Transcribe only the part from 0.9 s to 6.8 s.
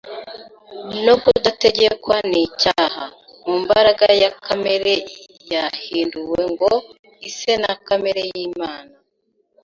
no kudategekwa n’icyaha, mu mbaraga ya kamere yahinduwe ngo